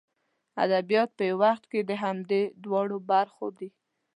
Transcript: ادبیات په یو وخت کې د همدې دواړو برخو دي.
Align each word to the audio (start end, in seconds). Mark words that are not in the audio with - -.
ادبیات 0.65 1.09
په 1.17 1.23
یو 1.29 1.37
وخت 1.43 1.63
کې 1.71 1.79
د 1.83 1.91
همدې 2.03 2.41
دواړو 2.63 2.97
برخو 3.11 3.47
دي. 3.57 3.69